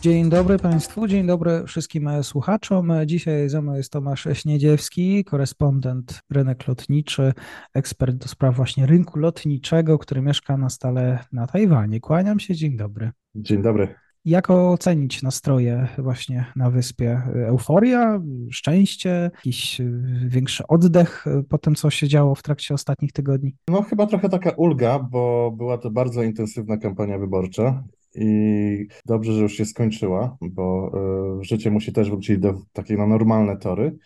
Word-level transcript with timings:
Dzień 0.00 0.30
dobry 0.30 0.58
Państwu, 0.58 1.06
dzień 1.08 1.26
dobry 1.26 1.64
wszystkim 1.66 2.08
słuchaczom. 2.22 2.92
Dzisiaj 3.06 3.48
ze 3.48 3.62
mną 3.62 3.74
jest 3.74 3.92
Tomasz 3.92 4.28
Śniedziewski, 4.32 5.24
korespondent 5.24 6.20
rynek 6.30 6.68
lotniczy, 6.68 7.32
ekspert 7.74 8.16
do 8.16 8.28
spraw 8.28 8.56
właśnie 8.56 8.86
rynku 8.86 9.18
lotniczego, 9.18 9.98
który 9.98 10.22
mieszka 10.22 10.56
na 10.56 10.68
stale 10.68 11.18
na 11.32 11.46
Tajwanie. 11.46 12.00
Kłaniam 12.00 12.40
się, 12.40 12.54
dzień 12.54 12.76
dobry. 12.76 13.10
Dzień 13.34 13.62
dobry. 13.62 13.94
Jak 14.24 14.50
ocenić 14.50 15.22
nastroje 15.22 15.88
właśnie 15.98 16.46
na 16.56 16.70
wyspie? 16.70 17.22
Euforia, 17.34 18.20
szczęście, 18.50 19.30
jakiś 19.34 19.80
większy 20.26 20.66
oddech 20.66 21.24
po 21.48 21.58
tym, 21.58 21.74
co 21.74 21.90
się 21.90 22.08
działo 22.08 22.34
w 22.34 22.42
trakcie 22.42 22.74
ostatnich 22.74 23.12
tygodni? 23.12 23.56
No 23.68 23.82
chyba 23.82 24.06
trochę 24.06 24.28
taka 24.28 24.50
ulga, 24.50 24.98
bo 24.98 25.52
była 25.56 25.78
to 25.78 25.90
bardzo 25.90 26.22
intensywna 26.22 26.76
kampania 26.76 27.18
wyborcza 27.18 27.84
i 28.20 28.88
dobrze, 29.06 29.32
że 29.32 29.42
już 29.42 29.52
się 29.52 29.64
skończyła, 29.64 30.36
bo 30.40 30.92
y, 31.40 31.44
życie 31.44 31.70
musi 31.70 31.92
też 31.92 32.10
wrócić 32.10 32.38
do 32.38 32.54
takie 32.72 32.96
no, 32.96 33.06
normalne 33.06 33.56
tory. 33.56 33.96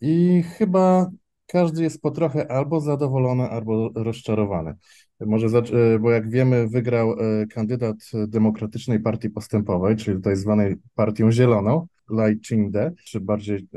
I 0.00 0.42
chyba 0.42 1.10
każdy 1.46 1.82
jest 1.82 2.02
po 2.02 2.10
trochę 2.10 2.50
albo 2.50 2.80
zadowolony, 2.80 3.42
albo 3.42 3.90
rozczarowany. 3.94 4.74
Może, 5.20 5.46
y, 5.94 5.98
bo 5.98 6.10
jak 6.10 6.30
wiemy, 6.30 6.68
wygrał 6.68 7.12
y, 7.12 7.46
kandydat 7.46 7.96
Demokratycznej 8.28 9.00
Partii 9.00 9.30
Postępowej, 9.30 9.96
czyli 9.96 10.16
tutaj 10.16 10.36
zwanej 10.36 10.76
Partią 10.94 11.32
Zieloną, 11.32 11.86
Lai 12.10 12.40
Ching-te, 12.40 12.92
czy 13.04 13.20
bardziej 13.20 13.68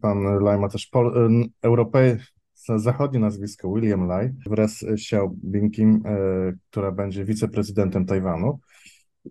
pan 0.00 0.38
Lai 0.40 0.58
ma 0.60 0.68
też 0.68 0.86
pol, 0.86 1.30
Europej, 1.62 2.16
zachodnie 2.76 3.20
nazwisko 3.20 3.72
William 3.74 4.06
Lai, 4.06 4.30
wraz 4.46 4.78
z 4.78 4.84
Xiao 4.84 5.34
Bingkim, 5.44 6.02
która 6.70 6.92
będzie 6.92 7.24
wiceprezydentem 7.24 8.06
Tajwanu. 8.06 8.58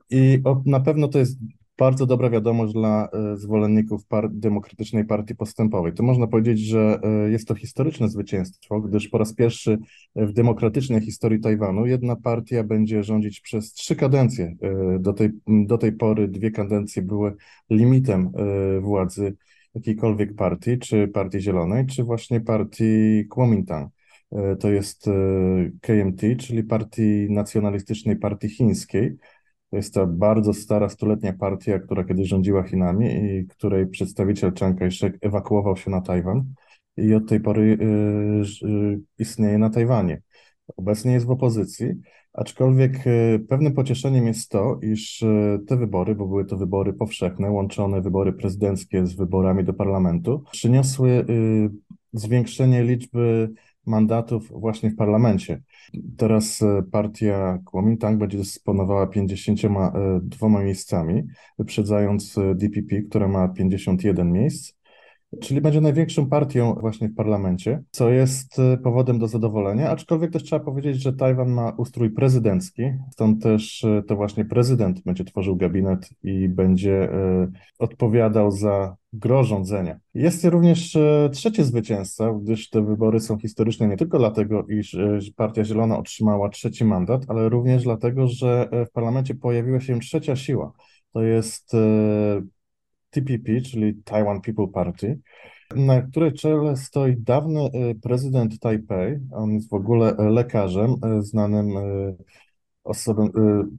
I 0.10 0.42
na 0.66 0.80
pewno 0.80 1.08
to 1.08 1.20
jest 1.20 1.38
bardzo 1.78 2.06
dobra 2.06 2.30
wiadomość 2.30 2.74
dla 2.74 3.10
e, 3.14 3.38
zwolenników 3.38 4.06
par 4.06 4.32
Demokratycznej 4.32 5.06
Partii 5.06 5.36
Postępowej. 5.36 5.94
To 5.94 6.04
można 6.04 6.28
powiedzieć, 6.28 6.60
że 6.60 7.00
e, 7.04 7.32
jest 7.32 7.48
to 7.48 7.56
historyczne 7.56 8.10
zwycięstwo, 8.10 8.82
gdyż 8.82 9.08
po 9.08 9.18
raz 9.18 9.34
pierwszy 9.34 9.78
w 10.16 10.34
demokratycznej 10.34 11.02
historii 11.02 11.40
Tajwanu 11.40 11.86
jedna 11.86 12.16
partia 12.16 12.64
będzie 12.64 13.04
rządzić 13.04 13.42
przez 13.42 13.74
trzy 13.74 13.96
kadencje. 13.96 14.56
E, 14.62 15.00
do 15.00 15.14
tej, 15.14 15.30
do 15.48 15.78
tej 15.78 15.92
pory 15.92 16.28
dwie 16.28 16.52
kadencje 16.52 17.02
były 17.02 17.36
limitem 17.70 18.32
władzy 18.82 19.36
jakiejkolwiek 19.76 20.36
partii, 20.36 20.78
czy 20.80 21.08
Partii 21.08 21.42
Zielonej, 21.42 21.86
czy 21.86 22.04
właśnie 22.04 22.42
partii 22.42 23.26
Kuomintang. 23.30 23.92
To 24.60 24.72
jest 24.72 25.10
KMT, 25.82 26.22
czyli 26.40 26.64
Partii 26.64 27.28
Nacjonalistycznej 27.30 28.16
Partii 28.16 28.50
Chińskiej, 28.50 29.18
to 29.70 29.78
jest 29.78 29.94
ta 29.94 30.06
bardzo 30.06 30.54
stara, 30.54 30.90
stuletnia 30.90 31.34
partia, 31.34 31.80
która 31.80 32.04
kiedyś 32.04 32.28
rządziła 32.28 32.64
Chinami 32.64 33.06
i 33.06 33.48
której 33.48 33.88
przedstawiciel 33.88 34.54
Chiang 34.54 34.80
Kai-shek 34.80 35.18
ewakuował 35.22 35.78
się 35.78 35.92
na 35.92 36.02
Tajwan 36.02 36.46
i 36.98 37.14
od 37.14 37.30
tej 37.30 37.40
pory 37.40 37.78
y, 37.82 38.68
y, 38.68 39.00
istnieje 39.20 39.58
na 39.58 39.70
Tajwanie. 39.70 40.22
Obecnie 40.78 41.14
jest 41.14 41.26
w 41.26 41.32
opozycji, 41.32 41.88
aczkolwiek 42.34 43.08
y, 43.08 43.46
pewnym 43.50 43.74
pocieszeniem 43.74 44.28
jest 44.28 44.50
to, 44.50 44.80
iż 44.82 45.26
te 45.68 45.78
wybory, 45.78 46.16
bo 46.16 46.28
były 46.28 46.46
to 46.46 46.58
wybory 46.58 46.94
powszechne, 46.94 47.52
łączone 47.52 48.02
wybory 48.02 48.34
prezydenckie 48.34 49.06
z 49.06 49.14
wyborami 49.14 49.64
do 49.64 49.74
parlamentu, 49.74 50.44
przyniosły 50.52 51.26
zwiększenie 52.14 52.84
liczby 52.84 53.50
mandatów 53.88 54.52
właśnie 54.52 54.90
w 54.90 54.96
parlamencie. 54.96 55.62
Teraz 56.18 56.62
e, 56.62 56.84
partia 56.92 57.60
Kuomintang 57.66 58.20
będzie 58.20 58.38
dysponowała 58.38 59.08
52 59.08 60.50
miejscami, 60.50 61.24
wyprzedzając 61.60 62.38
e, 62.38 62.56
DPP, 62.56 63.02
która 63.02 63.28
ma 63.28 63.48
51 63.48 64.32
miejsc. 64.32 64.77
Czyli 65.42 65.62
będzie 65.62 65.82
największą 65.82 66.30
partią 66.30 66.74
właśnie 66.74 67.10
w 67.10 67.16
parlamencie, 67.16 67.84
co 67.92 68.10
jest 68.10 68.60
e, 68.60 68.78
powodem 68.78 69.20
do 69.20 69.28
zadowolenia, 69.28 69.90
aczkolwiek 69.90 70.32
też 70.32 70.44
trzeba 70.44 70.66
powiedzieć, 70.66 71.02
że 71.02 71.14
Tajwan 71.14 71.50
ma 71.50 71.72
ustrój 71.78 72.10
prezydencki, 72.10 72.84
stąd 73.12 73.44
też 73.44 73.84
e, 73.84 74.04
to 74.08 74.16
właśnie 74.16 74.46
prezydent 74.46 75.04
będzie 75.04 75.24
tworzył 75.24 75.56
gabinet 75.56 76.10
i 76.24 76.50
będzie 76.50 77.14
e, 77.14 77.48
odpowiadał 77.80 78.52
za 78.52 78.96
gro 79.14 79.44
rządzenia. 79.44 80.00
Jest 80.14 80.46
również 80.46 80.98
trzeci 81.32 81.64
zwycięzca, 81.64 82.34
gdyż 82.42 82.70
te 82.70 82.82
wybory 82.82 83.20
są 83.20 83.38
historyczne 83.38 83.88
nie 83.88 83.98
tylko 83.98 84.18
dlatego, 84.18 84.66
iż 84.68 84.98
Partia 85.36 85.64
Zielona 85.66 85.98
otrzymała 85.98 86.50
trzeci 86.50 86.86
mandat, 86.86 87.26
ale 87.28 87.50
również 87.50 87.84
dlatego, 87.84 88.28
że 88.28 88.70
w 88.90 88.92
parlamencie 88.92 89.36
pojawiła 89.36 89.80
się 89.80 90.00
trzecia 90.00 90.36
siła. 90.36 90.72
To 91.14 91.22
jest 91.22 91.76
TPP, 93.22 93.62
czyli 93.62 93.96
Taiwan 94.04 94.42
People 94.42 94.68
Party, 94.68 95.20
na 95.76 96.02
której 96.02 96.34
czele 96.34 96.78
stoi 96.78 97.16
dawny 97.18 97.62
e, 97.62 97.96
prezydent 97.96 98.60
Tajpej. 98.60 99.20
On 99.32 99.54
jest 99.54 99.70
w 99.70 99.74
ogóle 99.74 100.18
e, 100.18 100.30
lekarzem, 100.30 100.96
e, 101.04 101.22
znanym 101.22 101.68
osobą, 102.84 103.30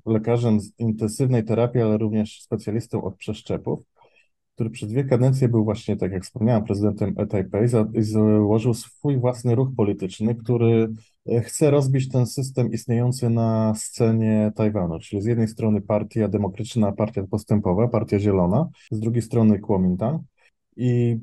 lekarzem 0.06 0.60
z 0.60 0.72
intensywnej 0.78 1.44
terapii, 1.44 1.81
ale 1.81 1.99
również 1.99 2.43
specjalistą 2.43 3.04
od 3.04 3.16
przeszczepów 3.16 3.81
który 4.58 4.70
przez 4.70 4.88
dwie 4.88 5.04
kadencje 5.04 5.48
był 5.48 5.64
właśnie, 5.64 5.96
tak 5.96 6.12
jak 6.12 6.24
wspomniałem, 6.24 6.64
prezydentem 6.64 7.14
Taipei 7.28 7.64
i 7.94 8.02
założył 8.02 8.74
swój 8.74 9.19
własny 9.19 9.54
ruch 9.54 9.69
polityczny, 9.76 10.34
który 10.34 10.88
e, 11.28 11.41
chce 11.41 11.70
rozbić 11.70 12.08
ten 12.08 12.26
system 12.26 12.72
istniejący 12.72 13.30
na 13.30 13.74
scenie 13.76 14.52
Tajwanu, 14.56 14.98
czyli 14.98 15.22
z 15.22 15.26
jednej 15.26 15.48
strony 15.48 15.80
partia 15.80 16.28
demokratyczna, 16.28 16.92
partia 16.92 17.22
postępowa, 17.30 17.88
partia 17.88 18.19
zielona, 18.19 18.69
z 18.91 19.00
drugiej 19.00 19.22
strony 19.22 19.58
Kuomintang. 19.58 20.22
I 20.76 21.19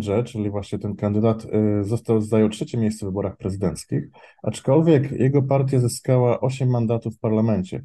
Je, 0.00 0.24
czyli 0.24 0.50
właśnie 0.50 0.78
ten 0.78 0.96
kandydat, 0.96 1.46
e, 1.52 1.84
został, 1.84 2.20
zajął 2.20 2.48
trzecie 2.48 2.78
miejsce 2.78 3.06
w 3.06 3.08
wyborach 3.08 3.36
prezydenckich, 3.36 4.04
aczkolwiek 4.42 5.12
jego 5.12 5.42
partia 5.42 5.80
zyskała 5.80 6.40
8 6.40 6.70
mandatów 6.70 7.16
w 7.16 7.18
parlamencie 7.18 7.84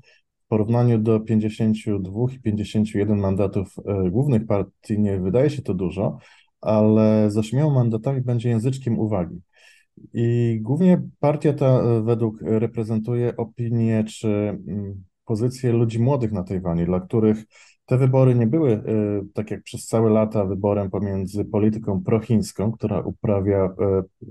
porównaniu 0.54 0.98
do 0.98 1.20
52 1.20 2.12
i 2.36 2.40
51 2.40 3.20
mandatów 3.20 3.76
e, 3.86 4.10
głównych 4.12 4.46
partii 4.46 5.00
nie 5.00 5.20
wydaje 5.20 5.50
się 5.50 5.62
to 5.62 5.74
dużo, 5.74 6.18
ale 6.62 7.32
z 7.32 7.38
ośmioma 7.38 7.76
mandatami 7.76 8.22
będzie 8.22 8.50
języczkiem 8.50 9.00
uwagi. 9.00 9.42
I 10.14 10.60
głównie 10.62 11.02
partia 11.20 11.54
ta 11.54 11.66
e, 11.66 12.02
według 12.04 12.42
reprezentuje 12.42 13.38
opinię 13.38 14.04
czy 14.04 14.28
mm, 14.28 15.04
pozycję 15.26 15.72
ludzi 15.72 16.00
młodych 16.00 16.32
na 16.32 16.44
Tajwanie, 16.44 16.86
dla 16.86 17.00
których 17.00 17.46
te 17.86 17.98
wybory 17.98 18.36
nie 18.36 18.48
były, 18.48 18.72
e, 18.72 18.82
tak 19.34 19.52
jak 19.52 19.64
przez 19.64 19.88
całe 19.88 20.10
lata, 20.10 20.46
wyborem 20.46 20.90
pomiędzy 20.90 21.46
polityką 21.46 22.04
prochińską, 22.04 22.72
która 22.72 23.00
uprawia, 23.00 23.70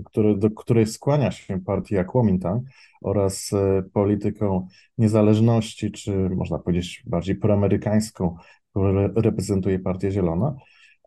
który, 0.04 0.36
do 0.36 0.50
której 0.50 0.86
skłania 0.86 1.30
się 1.30 1.60
partia 1.60 2.04
Kuomintang, 2.04 2.62
oraz 3.02 3.52
e, 3.52 3.82
polityką 3.92 4.68
niezależności, 4.98 5.90
czy 5.90 6.30
można 6.30 6.58
powiedzieć 6.58 7.02
bardziej 7.06 7.36
proamerykańską, 7.36 8.36
którą 8.70 9.12
reprezentuje 9.16 9.78
Partia 9.78 10.10
Zielona. 10.10 10.54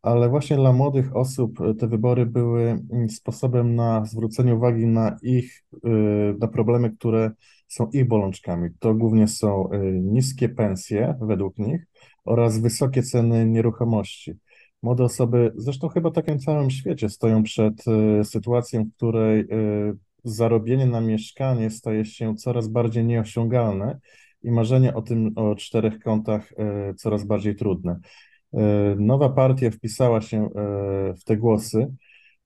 Ale 0.02 0.30
właśnie 0.30 0.56
dla 0.56 0.74
młodych 0.74 1.16
osób 1.16 1.60
te 1.80 1.88
wybory 1.88 2.26
były 2.26 2.62
mm, 2.92 3.10
sposobem 3.10 3.76
na 3.76 4.06
zwrócenie 4.06 4.56
uwagi 4.56 4.88
na 4.88 5.18
ich, 5.22 5.64
na 6.40 6.48
problemy, 6.48 6.92
które 6.92 7.32
są 7.68 7.90
ich 7.90 8.08
bolączkami. 8.08 8.70
To 8.80 8.94
głównie 8.94 9.28
są 9.28 9.70
niskie 10.02 10.50
pensje 10.50 11.16
według 11.22 11.58
nich 11.58 11.88
oraz 12.26 12.60
wysokie 12.60 13.04
ceny 13.04 13.46
nieruchomości. 13.46 14.34
Młode 14.84 15.04
osoby, 15.04 15.52
zresztą 15.56 15.88
chyba 15.88 16.12
takim 16.12 16.40
całym 16.40 16.72
świecie, 16.72 17.10
stoją 17.10 17.44
przed 17.44 17.84
sytuacją, 18.24 18.84
w 18.84 18.96
której 18.96 19.48
zarobienie 20.26 20.86
na 20.86 21.02
mieszkanie 21.02 21.70
staje 21.70 22.06
się 22.06 22.36
coraz 22.36 22.68
bardziej 22.68 23.06
nieosiągalne 23.06 24.00
i 24.44 24.52
marzenie 24.52 24.94
o 24.94 25.02
tym, 25.02 25.32
o 25.36 25.56
czterech 25.56 26.00
kątach 26.00 26.54
e, 26.58 26.94
coraz 26.94 27.24
bardziej 27.24 27.56
trudne. 27.56 28.00
E, 28.54 28.60
nowa 29.00 29.30
partia 29.30 29.72
wpisała 29.72 30.22
się 30.22 30.46
e, 30.46 30.50
w 31.14 31.24
te 31.24 31.38
głosy, 31.38 31.94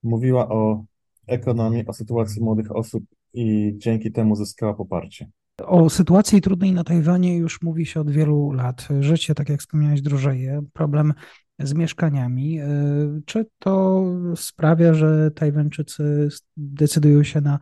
mówiła 0.02 0.48
o 0.48 0.84
ekonomii, 1.26 1.86
o 1.86 1.92
sytuacji 1.92 2.42
młodych 2.42 2.76
osób 2.76 3.04
i 3.34 3.74
dzięki 3.76 4.12
temu 4.12 4.36
zyskała 4.36 4.74
poparcie. 4.74 5.30
O 5.64 5.90
sytuacji 5.90 6.40
trudnej 6.40 6.72
na 6.72 6.84
Tajwanie 6.84 7.36
już 7.36 7.62
mówi 7.62 7.86
się 7.86 8.00
od 8.00 8.10
wielu 8.10 8.52
lat. 8.52 8.88
Życie, 9.00 9.34
tak 9.34 9.48
jak 9.48 9.60
wspomniałeś, 9.60 10.02
drożeje. 10.02 10.62
Problem 10.72 11.14
z 11.58 11.74
mieszkaniami. 11.74 12.60
Czy 13.26 13.46
to 13.58 14.04
sprawia, 14.36 14.94
że 14.94 15.30
Tajwańczycy 15.30 16.28
decydują 16.56 17.22
się 17.22 17.40
na 17.40 17.58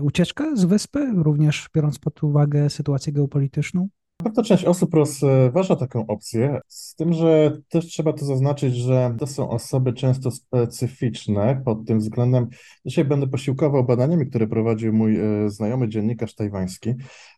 ucieczkę 0.00 0.56
z 0.56 0.64
wyspy, 0.64 1.12
również 1.14 1.68
biorąc 1.74 1.98
pod 1.98 2.22
uwagę 2.22 2.70
sytuację 2.70 3.12
geopolityczną? 3.12 3.88
Pewna 4.24 4.42
część 4.42 4.64
osób 4.64 4.94
rozważa 4.94 5.76
taką 5.76 6.06
opcję, 6.06 6.60
z 6.68 6.94
tym, 6.94 7.12
że 7.12 7.58
też 7.68 7.86
trzeba 7.86 8.12
to 8.12 8.24
zaznaczyć, 8.24 8.76
że 8.76 9.14
to 9.18 9.26
są 9.26 9.50
osoby 9.50 9.92
często 9.92 10.30
specyficzne 10.30 11.62
pod 11.64 11.86
tym 11.86 11.98
względem. 11.98 12.46
Dzisiaj 12.86 13.04
będę 13.04 13.26
posiłkował 13.26 13.84
badaniami, 13.84 14.26
które 14.26 14.46
prowadził 14.46 14.92
mój 14.92 15.16
e, 15.16 15.50
znajomy 15.50 15.88
dziennikarz 15.88 16.34
tajwański. 16.34 16.94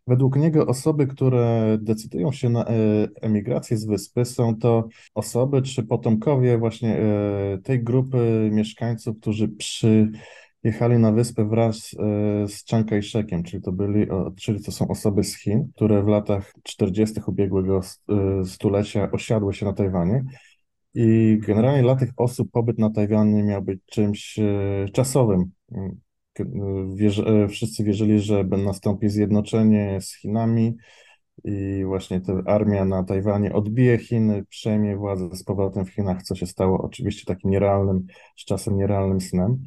Według 0.07 0.37
niego 0.37 0.67
osoby, 0.67 1.07
które 1.07 1.79
decydują 1.81 2.33
się 2.33 2.49
na 2.49 2.65
e, 2.65 2.75
emigrację 3.21 3.77
z 3.77 3.87
wyspy, 3.87 4.25
są 4.25 4.57
to 4.57 4.89
osoby 5.15 5.63
czy 5.63 5.83
potomkowie 5.83 6.59
właśnie 6.59 6.99
e, 6.99 7.59
tej 7.59 7.85
grupy 7.85 8.51
mieszkańców, 8.53 9.17
którzy 9.21 9.49
przy 9.49 10.11
jechali 10.67 10.99
na 10.99 11.13
wyspę 11.13 11.49
wraz 11.49 11.77
e, 11.99 12.49
z 12.49 12.65
Chiang 12.65 12.89
Kai-shekiem, 12.89 13.43
czyli 13.43 13.63
to 13.63 13.73
byli, 13.73 14.07
czyli 14.37 14.63
to 14.63 14.73
są 14.73 14.89
osoby 14.89 15.25
z 15.25 15.39
Chin, 15.39 15.69
które 15.77 16.03
w 16.03 16.07
latach 16.07 16.53
40. 16.63 17.21
ubiegłego 17.27 17.81
e, 17.81 18.45
stulecia 18.45 19.11
osiadły 19.11 19.55
się 19.55 19.67
na 19.67 19.73
Tajwanie. 19.73 20.25
I 20.95 21.39
generalnie 21.47 21.83
dla 21.83 21.97
tych 21.97 22.11
osób 22.17 22.51
pobyt 22.53 22.79
na 22.79 22.91
Tajwanie 22.91 23.43
miał 23.43 23.63
być 23.63 23.81
czymś 23.87 24.39
e, 24.39 24.89
czasowym. 24.93 25.51
Wierzy, 26.95 27.25
wszyscy 27.49 27.85
wierzyli, 27.85 28.21
że 28.21 28.45
nastąpi 28.45 29.09
zjednoczenie 29.09 29.99
z 30.01 30.15
Chinami 30.15 30.77
i 31.45 31.85
właśnie 31.85 32.21
ta 32.21 32.33
armia 32.47 32.85
na 32.85 33.05
Tajwanie 33.05 33.53
odbije 33.53 33.99
Chiny, 33.99 34.45
przejmie 34.49 34.97
władzę 34.97 35.37
z 35.37 35.45
powrotem 35.45 35.85
w 35.85 35.91
Chinach, 35.91 36.23
co 36.23 36.35
się 36.35 36.47
stało 36.47 36.83
oczywiście 36.83 37.25
takim 37.27 37.51
nierealnym, 37.51 38.07
z 38.37 38.45
czasem 38.45 38.77
nierealnym 38.77 39.21
snem. 39.21 39.65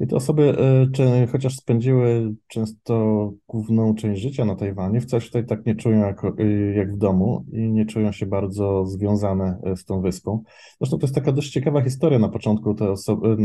I 0.00 0.06
te 0.06 0.16
osoby, 0.16 0.58
e, 0.58 0.86
czy, 0.92 1.28
chociaż 1.32 1.56
spędziły 1.56 2.34
często 2.46 3.32
główną 3.48 3.94
część 3.94 4.22
życia 4.22 4.44
na 4.44 4.56
Tajwanie, 4.56 5.00
wcale 5.00 5.20
się 5.20 5.26
tutaj 5.26 5.46
tak 5.46 5.66
nie 5.66 5.74
czują 5.74 5.98
jak, 5.98 6.24
e, 6.24 6.44
jak 6.74 6.94
w 6.94 6.98
domu 6.98 7.44
i 7.52 7.70
nie 7.70 7.86
czują 7.86 8.12
się 8.12 8.26
bardzo 8.26 8.86
związane 8.86 9.58
e, 9.64 9.76
z 9.76 9.84
tą 9.84 10.00
wyspą. 10.00 10.42
Zresztą 10.80 10.98
to 10.98 11.06
jest 11.06 11.14
taka 11.14 11.32
dość 11.32 11.50
ciekawa 11.50 11.82
historia. 11.82 12.18
Na 12.18 12.28
początku 12.28 12.74
te 12.74 12.90
osoby, 12.90 13.36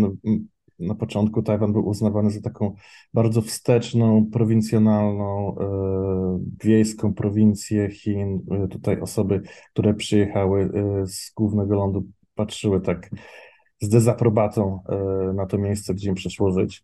na 0.80 0.96
początku 0.96 1.42
Tajwan 1.42 1.74
był 1.74 1.88
uznawany 1.88 2.31
za 2.31 2.42
taką 2.42 2.74
bardzo 3.13 3.42
wsteczną, 3.42 4.25
prowincjonalną, 4.31 5.56
wiejską 6.63 7.13
prowincję 7.13 7.90
Chin. 7.90 8.40
Tutaj 8.69 9.00
osoby, 9.01 9.42
które 9.74 9.94
przyjechały 9.94 10.72
z 11.06 11.34
głównego 11.34 11.75
lądu, 11.75 12.04
patrzyły 12.36 12.81
tak 12.81 13.10
z 13.81 13.89
dezaprobatą 13.89 14.79
e, 14.89 15.33
na 15.33 15.45
to 15.45 15.57
miejsce, 15.57 15.93
gdzie 15.93 16.09
im 16.09 16.15
przyszło 16.15 16.51
żyć. 16.51 16.83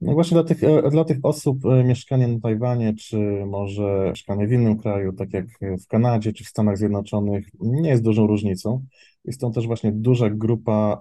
No 0.00 0.12
właśnie 0.12 0.34
dla 0.34 0.44
tych, 0.44 0.64
e, 0.64 0.90
dla 0.90 1.04
tych 1.04 1.18
osób 1.22 1.66
e, 1.66 1.84
mieszkanie 1.84 2.28
na 2.28 2.40
Tajwanie, 2.40 2.94
czy 2.94 3.18
może 3.46 4.06
mieszkanie 4.10 4.46
w 4.46 4.52
innym 4.52 4.78
kraju, 4.78 5.12
tak 5.12 5.32
jak 5.32 5.46
w 5.60 5.86
Kanadzie 5.86 6.32
czy 6.32 6.44
w 6.44 6.48
Stanach 6.48 6.78
Zjednoczonych, 6.78 7.46
nie 7.60 7.90
jest 7.90 8.02
dużą 8.02 8.26
różnicą. 8.26 8.84
Jest 9.24 9.40
to 9.40 9.50
też 9.50 9.66
właśnie 9.66 9.92
duża 9.92 10.30
grupa 10.30 11.00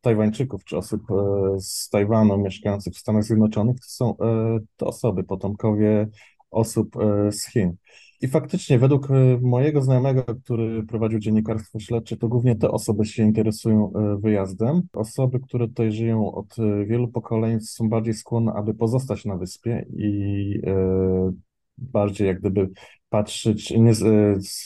Tajwańczyków 0.00 0.64
czy 0.64 0.76
osób 0.76 1.02
z 1.58 1.88
Tajwanu 1.88 2.38
mieszkających 2.38 2.94
w 2.94 2.98
Stanach 2.98 3.24
Zjednoczonych. 3.24 3.76
To 3.80 3.88
są 3.88 4.14
to 4.76 4.86
osoby, 4.86 5.24
potomkowie 5.24 6.08
osób 6.50 6.96
z 7.30 7.46
Chin. 7.46 7.76
I 8.22 8.28
faktycznie, 8.28 8.78
według 8.78 9.10
e, 9.10 9.38
mojego 9.42 9.82
znajomego, 9.82 10.24
który 10.24 10.82
prowadził 10.82 11.18
dziennikarstwo 11.18 11.78
śledcze, 11.78 12.16
to 12.16 12.28
głównie 12.28 12.56
te 12.56 12.70
osoby 12.70 13.04
się 13.04 13.22
interesują 13.22 13.92
e, 13.92 14.16
wyjazdem. 14.20 14.82
Osoby, 14.92 15.40
które 15.40 15.68
tutaj 15.68 15.92
żyją 15.92 16.32
od 16.32 16.58
e, 16.58 16.84
wielu 16.84 17.08
pokoleń, 17.08 17.60
są 17.60 17.88
bardziej 17.88 18.14
skłonne, 18.14 18.52
aby 18.52 18.74
pozostać 18.74 19.24
na 19.24 19.36
wyspie 19.36 19.86
i 19.96 20.60
bardziej 21.78 22.26
jak 22.26 22.40
gdyby 22.40 22.70
patrzeć 23.08 23.70
nie, 23.70 23.92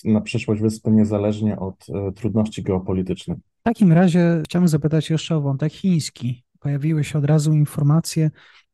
na 0.05 0.21
przyszłość 0.21 0.63
wyspy 0.63 0.91
niezależnie 0.91 1.59
od 1.59 1.87
trudności 2.15 2.63
geopolitycznych. 2.63 3.39
W 3.39 3.63
takim 3.63 3.93
razie 3.93 4.43
chciałbym 4.45 4.69
zapytać 4.69 5.11
jeszcze 5.11 5.37
o 5.37 5.41
wątek 5.41 5.73
chiński. 5.73 6.45
Pojawiły 6.61 7.05
się 7.05 7.19
od 7.19 7.25
razu 7.25 7.53
informacje, 7.53 8.31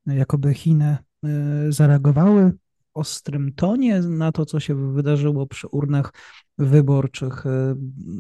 jakoby 0.07 0.55
Chiny 0.55 0.97
zareagowały 1.69 2.53
ostrym 2.95 3.53
tonie 3.57 4.01
na 4.01 4.33
to, 4.33 4.47
co 4.47 4.61
się 4.61 4.93
wydarzyło 4.93 5.47
przy 5.47 5.69
urnach 5.69 6.13
wyborczych. 6.59 7.45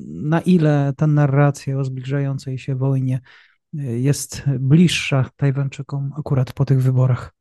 Na 0.08 0.40
ile 0.40 0.93
ta 0.96 1.06
narracja 1.06 1.78
o 1.78 1.84
zbliżającej 1.84 2.58
się 2.58 2.76
wojnie 2.76 3.20
jest 3.72 4.43
bliższa 4.61 5.31
Tajwańczykom 5.37 6.12
akurat 6.17 6.52
po 6.52 6.64
tych 6.64 6.82
wyborach? 6.82 7.32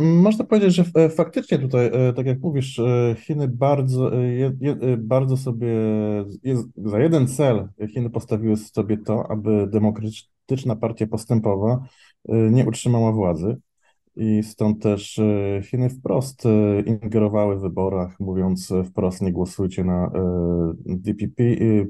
Można 0.00 0.44
powiedzieć, 0.44 0.74
że 0.74 1.10
faktycznie 1.10 1.58
tutaj, 1.58 1.90
e, 1.92 2.12
tak 2.12 2.26
jak 2.26 2.40
mówisz, 2.40 2.78
e, 2.78 3.16
Chiny 3.18 3.48
bardzo, 3.48 4.16
e, 4.16 4.96
bardzo 4.98 5.36
sobie, 5.36 5.74
za 6.76 7.00
jeden 7.00 7.28
cel 7.28 7.68
Chiny 7.94 8.10
postawiły 8.10 8.56
sobie 8.56 8.98
to, 8.98 9.30
aby 9.30 9.66
demokratyczna 9.66 10.76
partia 10.80 11.06
postępowa 11.06 11.80
nie 12.28 12.66
utrzymała 12.66 13.12
władzy. 13.12 13.56
I 14.16 14.42
stąd 14.42 14.82
też 14.82 15.18
e, 15.18 15.60
Chiny 15.62 15.90
wprost 15.90 16.46
e, 16.46 16.80
ingerowały 16.80 17.56
w 17.56 17.60
wyborach, 17.60 18.20
mówiąc 18.20 18.72
e, 18.72 18.84
wprost 18.84 19.22
nie 19.22 19.32
głosujcie 19.32 19.84
na 19.84 20.10
DPP. 20.86 21.42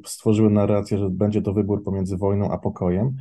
Stworzyły 0.07 0.51
narrację, 0.51 0.99
że 0.99 1.11
będzie 1.11 1.43
to 1.43 1.53
wybór 1.53 1.85
pomiędzy 1.85 2.17
wojną 2.17 2.51
a 2.51 2.59
pokojem, 2.59 3.17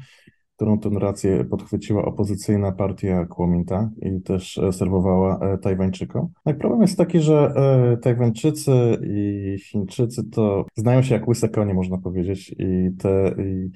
którą 0.56 0.80
tę 0.80 0.90
narrację 0.90 1.46
podchwyciła 1.46 2.06
opozycyjna 2.06 2.72
partia 2.72 3.26
Kuomintang 3.26 3.92
i 3.98 4.22
też 4.22 4.60
serwowała 4.72 5.58
Tajwańczykom. 5.58 6.28
No 6.46 6.54
problem 6.54 6.82
jest 6.82 6.98
taki, 6.98 7.20
że 7.20 7.54
Tajwańczycy 8.02 8.72
i 9.08 9.56
Chińczycy 9.60 10.30
to 10.30 10.66
znają 10.76 11.02
się 11.02 11.16
jak 11.16 11.28
łyse 11.28 11.50
konie, 11.50 11.74
można 11.74 11.98
powiedzieć, 11.98 12.56
i 12.60 12.92
te 12.98 13.36
i 13.38 13.70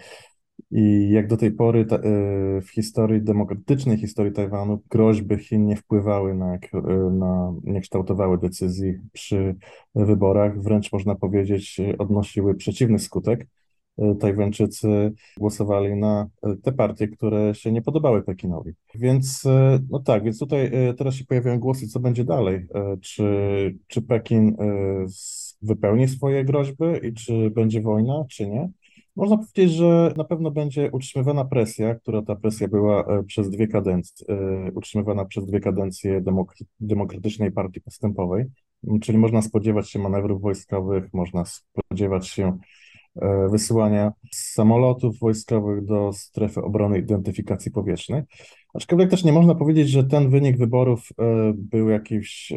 i 0.72 1.10
jak 1.12 1.28
do 1.28 1.38
tej 1.38 1.52
pory 1.52 1.86
ta, 1.86 1.96
e, 1.96 2.02
w 2.62 2.70
historii, 2.70 3.22
demokratycznej 3.22 3.98
historii 3.98 4.34
Tajwanu, 4.34 4.82
groźby 4.90 5.38
Chin 5.38 5.66
nie 5.66 5.76
wpływały 5.76 6.36
na, 6.36 6.54
e, 6.54 6.60
na, 7.12 7.54
nie 7.64 7.82
kształtowały 7.82 8.38
decyzji 8.38 8.94
przy 9.14 9.56
wyborach, 9.96 10.62
wręcz 10.62 10.92
można 10.92 11.16
powiedzieć, 11.16 11.82
odnosiły 11.98 12.56
przeciwny 12.56 13.00
skutek. 13.00 13.48
Tajwańczycy 14.20 15.14
głosowali 15.38 15.96
na 15.96 16.28
te 16.64 16.72
partie, 16.72 17.08
które 17.08 17.56
się 17.56 17.72
nie 17.72 17.82
podobały 17.82 18.24
Pekinowi. 18.24 18.72
Więc, 18.96 19.44
no 19.90 20.00
tak, 20.00 20.24
więc 20.24 20.40
tutaj 20.40 20.72
teraz 20.98 21.16
się 21.16 21.26
pojawiają 21.26 21.60
głosy, 21.60 21.88
co 21.88 22.00
będzie 22.00 22.24
dalej. 22.24 22.68
Czy, 23.02 23.24
czy 23.88 24.02
Pekin 24.02 24.56
wypełni 25.62 26.08
swoje 26.08 26.46
groźby 26.46 26.86
i 27.04 27.14
czy 27.14 27.50
będzie 27.50 27.82
wojna, 27.82 28.26
czy 28.30 28.48
nie? 28.48 28.70
Można 29.16 29.38
powiedzieć, 29.38 29.72
że 29.72 30.14
na 30.18 30.24
pewno 30.24 30.52
będzie 30.52 30.92
utrzymywana 30.92 31.46
presja, 31.46 31.96
która 31.96 32.22
ta 32.22 32.36
presja 32.36 32.68
była 32.68 33.06
e, 33.06 33.24
przez 33.24 33.50
dwie 33.50 33.68
kadencje, 33.68 34.26
utrzymywana 34.76 35.26
przez 35.26 35.46
dwie 35.46 35.60
kadencje 35.60 36.22
demok 36.22 36.56
Demokratycznej 36.80 37.52
Partii 37.52 37.82
Postępowej, 37.82 38.46
czyli 39.02 39.18
można 39.18 39.42
spodziewać 39.42 39.90
się 39.90 40.00
manewrów 40.00 40.42
wojskowych, 40.42 41.14
można 41.14 41.44
spodziewać 41.46 42.28
się 42.28 42.58
e, 43.16 43.48
wysyłania 43.50 44.12
samolotów 44.32 45.20
wojskowych 45.20 45.86
do 45.86 46.14
strefy 46.14 46.62
obrony 46.62 47.00
identyfikacji 47.00 47.72
powietrznej. 47.72 48.24
Aczkolwiek 48.74 49.10
też 49.10 49.24
nie 49.24 49.32
można 49.32 49.56
powiedzieć, 49.56 49.90
że 49.90 50.04
ten 50.04 50.30
wynik 50.30 50.58
wyborów 50.58 51.10
był 51.54 51.90
jakimś 51.90 52.54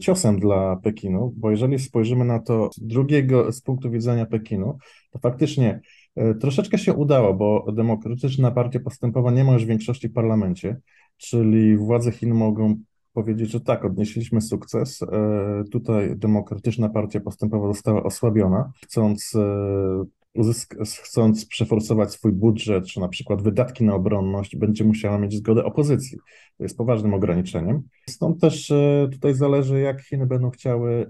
ciosem 0.00 0.40
dla 0.40 0.76
Pekinu, 0.76 1.34
bo 1.36 1.50
jeżeli 1.50 1.78
spojrzymy 1.78 2.24
na 2.24 2.38
to 2.38 2.70
z 2.72 2.80
drugiego, 2.80 3.52
z 3.52 3.60
punktu 3.60 3.90
widzenia 3.90 4.26
Pekinu, 4.26 4.78
to 5.10 5.18
faktycznie 5.18 5.80
E, 6.16 6.34
troszeczkę 6.34 6.78
się 6.78 6.94
udało, 6.94 7.34
bo 7.34 7.72
Demokratyczna 7.72 8.50
Partia 8.50 8.80
Postępowa 8.80 9.30
nie 9.30 9.44
ma 9.44 9.52
już 9.52 9.64
większości 9.64 10.08
w 10.08 10.12
parlamencie, 10.12 10.76
czyli 11.16 11.76
władze 11.76 12.12
Chin 12.12 12.34
mogą 12.34 12.76
powiedzieć, 13.12 13.50
że 13.50 13.60
tak, 13.60 13.84
odnieśliśmy 13.84 14.40
sukces. 14.40 15.02
E, 15.02 15.64
tutaj 15.72 16.16
Demokratyczna 16.16 16.88
Partia 16.88 17.20
Postępowa 17.20 17.68
została 17.68 18.02
osłabiona, 18.02 18.72
chcąc, 18.84 19.34
e, 19.34 20.04
uzysk- 20.38 21.02
chcąc 21.02 21.46
przeforsować 21.46 22.12
swój 22.12 22.32
budżet, 22.32 22.86
czy 22.86 23.00
na 23.00 23.08
przykład 23.08 23.42
wydatki 23.42 23.84
na 23.84 23.94
obronność, 23.94 24.56
będzie 24.56 24.84
musiała 24.84 25.18
mieć 25.18 25.34
zgodę 25.34 25.64
opozycji. 25.64 26.18
To 26.56 26.62
jest 26.62 26.76
poważnym 26.76 27.14
ograniczeniem. 27.14 27.82
Stąd 28.08 28.40
też 28.40 28.72
tutaj 29.12 29.34
zależy, 29.34 29.80
jak 29.80 30.02
Chiny 30.02 30.26
będą 30.26 30.50
chciały 30.50 31.08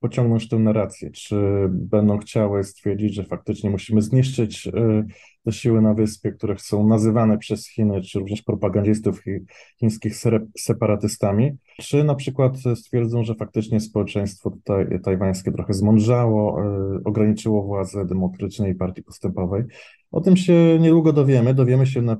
pociągnąć 0.00 0.48
tę 0.48 0.58
narrację? 0.58 1.10
Czy 1.10 1.36
będą 1.68 2.18
chciały 2.18 2.64
stwierdzić, 2.64 3.14
że 3.14 3.24
faktycznie 3.24 3.70
musimy 3.70 4.02
zniszczyć 4.02 4.68
te 5.44 5.52
siły 5.52 5.82
na 5.82 5.94
wyspie, 5.94 6.32
które 6.32 6.58
są 6.58 6.86
nazywane 6.86 7.38
przez 7.38 7.68
Chiny, 7.68 8.02
czy 8.02 8.18
również 8.18 8.42
propagandzistów 8.42 9.22
chińskich 9.80 10.16
separatystami? 10.58 11.52
Czy 11.80 12.04
na 12.04 12.14
przykład 12.14 12.56
stwierdzą, 12.74 13.24
że 13.24 13.34
faktycznie 13.34 13.80
społeczeństwo 13.80 14.50
tutaj 14.50 15.00
tajwańskie 15.02 15.52
trochę 15.52 15.72
zmądrzało, 15.72 16.62
y, 16.96 17.04
ograniczyło 17.04 17.62
władzę 17.62 18.06
demokratycznej 18.06 18.74
partii 18.74 19.02
postępowej? 19.02 19.64
O 20.10 20.20
tym 20.20 20.36
się 20.36 20.78
niedługo 20.80 21.12
dowiemy. 21.12 21.54
Dowiemy 21.54 21.86
się 21.86 22.02
na 22.02 22.16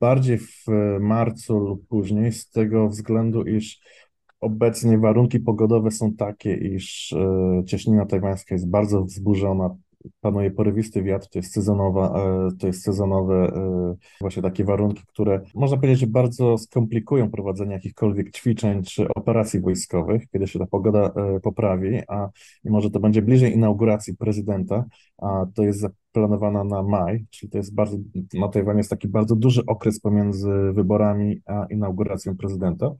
bardziej 0.00 0.38
w 0.38 0.64
marcu 1.00 1.58
lub 1.58 1.88
później, 1.88 2.32
z 2.32 2.50
tego 2.50 2.88
względu, 2.88 3.42
iż 3.44 3.80
obecnie 4.40 4.98
warunki 4.98 5.40
pogodowe 5.40 5.90
są 5.90 6.12
takie, 6.14 6.54
iż 6.54 7.12
e, 7.12 7.62
cieśnina 7.66 8.06
tajwańska 8.06 8.54
jest 8.54 8.70
bardzo 8.70 9.04
wzburzona, 9.04 9.76
panuje 10.20 10.50
porywisty 10.50 11.02
wiatr, 11.02 11.28
to 11.28 11.38
jest 11.38 11.52
sezonowa, 11.52 12.20
e, 12.20 12.48
to 12.58 12.66
jest 12.66 12.84
sezonowe 12.84 13.34
e, 13.34 13.94
właśnie 14.20 14.42
takie 14.42 14.64
warunki, 14.64 15.02
które 15.06 15.40
można 15.54 15.76
powiedzieć, 15.76 16.00
że 16.00 16.06
bardzo 16.06 16.58
skomplikują 16.58 17.30
prowadzenie 17.30 17.72
jakichkolwiek 17.72 18.30
ćwiczeń 18.30 18.82
czy 18.82 19.08
operacji 19.08 19.60
wojskowych, 19.60 20.22
kiedy 20.32 20.46
się 20.46 20.58
ta 20.58 20.66
pogoda 20.66 21.10
e, 21.16 21.40
poprawi, 21.40 22.00
a 22.08 22.28
może 22.64 22.90
to 22.90 23.00
będzie 23.00 23.22
bliżej 23.22 23.54
inauguracji 23.54 24.16
prezydenta, 24.16 24.84
a 25.18 25.46
to 25.54 25.62
jest 25.62 25.80
zaplanowana 25.80 26.64
na 26.64 26.82
maj, 26.82 27.26
czyli 27.30 27.50
to 27.50 27.58
jest 27.58 27.74
bardzo, 27.74 27.96
na 28.34 28.48
Tajwanie 28.48 28.78
jest 28.78 28.90
taki 28.90 29.08
bardzo 29.08 29.36
duży 29.36 29.62
okres 29.66 30.00
pomiędzy 30.00 30.50
wyborami 30.72 31.40
a 31.46 31.66
inauguracją 31.70 32.36
prezydenta. 32.36 32.90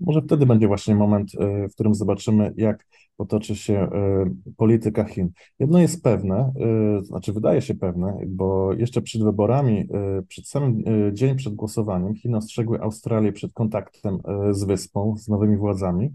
Może 0.00 0.22
wtedy 0.22 0.46
będzie 0.46 0.68
właśnie 0.68 0.94
moment, 0.94 1.30
w 1.70 1.74
którym 1.74 1.94
zobaczymy, 1.94 2.52
jak 2.56 2.86
potoczy 3.16 3.56
się 3.56 3.74
e, 3.74 4.30
polityka 4.56 5.04
Chin. 5.04 5.30
Jedno 5.58 5.78
jest 5.78 6.02
pewne, 6.02 6.52
e, 7.00 7.04
znaczy 7.04 7.32
wydaje 7.32 7.62
się 7.62 7.74
pewne, 7.74 8.18
bo 8.26 8.72
jeszcze 8.72 9.02
przed 9.02 9.22
wyborami, 9.22 9.78
e, 9.78 10.22
przed 10.28 10.48
samym 10.48 10.84
dzień 11.12 11.36
przed 11.36 11.54
głosowaniem, 11.54 12.14
Chiny 12.14 12.36
ostrzegły 12.36 12.80
Australię 12.80 13.32
przed 13.32 13.52
kontaktem 13.52 14.18
z 14.50 14.64
wyspą, 14.64 15.16
z 15.16 15.28
nowymi 15.28 15.56
władzami. 15.56 16.14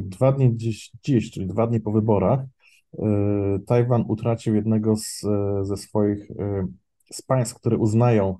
Dwa 0.00 0.32
dni 0.32 0.56
dziś, 0.56 0.90
dziś 1.04 1.30
czyli 1.30 1.46
dwa 1.46 1.66
dni 1.66 1.80
po 1.80 1.92
wyborach, 1.92 2.40
Tajwan 3.66 4.04
utracił 4.08 4.54
jednego 4.54 4.96
z, 4.96 5.20
ze 5.62 5.76
swoich 5.76 6.28
z 7.12 7.22
państw, 7.22 7.54
które 7.54 7.76
uznają 7.76 8.36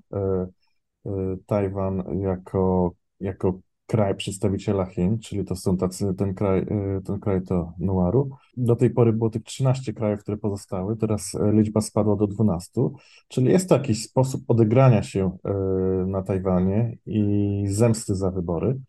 Tajwan 1.45 2.19
jako, 2.21 2.91
jako 3.19 3.59
kraj 3.93 4.15
przedstawiciela 4.15 4.85
Chin, 4.85 5.19
czyli 5.19 5.45
to 5.45 5.55
są 5.55 5.77
tacy, 5.77 6.13
ten 6.13 6.33
kraj, 6.33 6.59
y, 6.59 7.01
ten 7.05 7.19
kraj 7.19 7.41
to 7.41 7.73
Nuaru. 7.79 8.29
Do 8.57 8.75
tej 8.75 8.89
pory 8.89 9.13
było 9.13 9.29
tych 9.29 9.43
13 9.43 9.93
krajów, 9.93 10.21
które 10.21 10.37
pozostały, 10.37 10.97
teraz 10.97 11.33
y, 11.33 11.51
liczba 11.51 11.81
spadła 11.81 12.15
do 12.15 12.27
12, 12.27 12.81
czyli 13.27 13.51
jest 13.51 13.69
to 13.69 13.75
jakiś 13.75 14.03
sposób 14.03 14.43
odegrania 14.47 15.03
się 15.03 15.37
y, 16.03 16.07
na 16.07 16.23
Tajwanie 16.23 16.97
i 17.05 17.63
zemsty 17.67 18.15
za 18.15 18.31
wybory. 18.31 18.79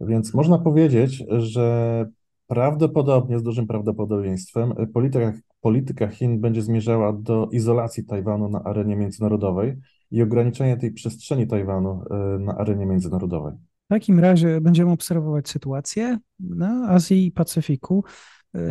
Więc 0.00 0.34
można 0.34 0.58
powiedzieć, 0.58 1.24
że 1.28 2.06
prawdopodobnie, 2.46 3.38
z 3.38 3.42
dużym 3.42 3.66
prawdopodobieństwem, 3.66 4.74
polityka, 4.92 5.32
polityka 5.60 6.08
Chin 6.08 6.40
będzie 6.40 6.62
zmierzała 6.62 7.12
do 7.12 7.48
izolacji 7.52 8.04
Tajwanu 8.04 8.48
na 8.48 8.62
arenie 8.64 8.96
międzynarodowej 8.96 9.76
i 10.10 10.22
ograniczenia 10.22 10.76
tej 10.76 10.92
przestrzeni 10.92 11.46
Tajwanu 11.46 12.04
na 12.38 12.56
arenie 12.56 12.86
międzynarodowej. 12.86 13.52
W 13.84 13.88
takim 13.88 14.20
razie 14.20 14.60
będziemy 14.60 14.90
obserwować 14.90 15.48
sytuację 15.48 16.18
na 16.40 16.88
Azji 16.88 17.26
i 17.26 17.32
Pacyfiku. 17.32 18.04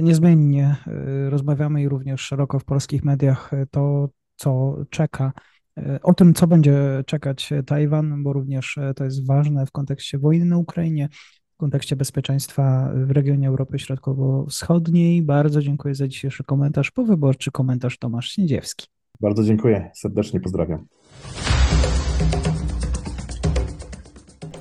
Niezmiennie 0.01 0.75
e, 0.88 1.29
rozmawiamy 1.29 1.82
i 1.82 1.89
również 1.89 2.22
szeroko 2.22 2.60
w 2.60 2.65
polskich 2.65 3.03
mediach 3.03 3.53
e, 3.53 3.65
to, 3.72 4.10
co 4.36 4.75
czeka, 4.89 5.32
e, 5.77 6.00
o 6.03 6.13
tym, 6.13 6.34
co 6.34 6.48
będzie 6.48 7.03
czekać 7.05 7.50
Tajwan, 7.65 8.24
bo 8.24 8.34
również 8.34 8.79
to 8.96 9.03
jest 9.03 9.27
ważne 9.27 9.65
w 9.65 9.72
kontekście 9.72 10.17
wojny 10.17 10.46
na 10.46 10.58
Ukrainie, 10.58 11.10
w 11.53 11.58
kontekście 11.58 11.96
bezpieczeństwa 11.96 12.91
w 12.96 13.12
regionie 13.12 13.48
Europy 13.48 13.79
Środkowo-Wschodniej. 13.79 15.22
Bardzo 15.22 15.62
dziękuję 15.62 15.96
za 15.96 16.08
dzisiejszy 16.08 16.43
komentarz, 16.43 16.91
powyborczy 16.91 17.51
komentarz 17.51 17.98
Tomasz 17.98 18.29
Śniedziewski. 18.29 18.88
Bardzo 19.22 19.43
dziękuję, 19.43 19.91
serdecznie 19.96 20.39
pozdrawiam. 20.39 20.86